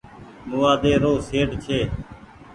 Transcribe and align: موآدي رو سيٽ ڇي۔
موآدي 0.49 0.93
رو 1.03 1.13
سيٽ 1.27 1.49
ڇي۔ 1.63 1.79